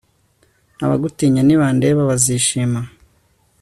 [0.85, 2.81] abagutinya nibandeba, bazishima